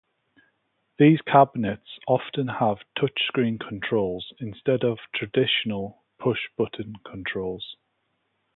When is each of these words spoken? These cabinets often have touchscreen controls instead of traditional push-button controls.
These 0.97 1.21
cabinets 1.27 1.99
often 2.07 2.47
have 2.47 2.79
touchscreen 2.97 3.59
controls 3.59 4.33
instead 4.39 4.83
of 4.83 4.97
traditional 5.13 6.03
push-button 6.17 6.95
controls. 7.05 7.75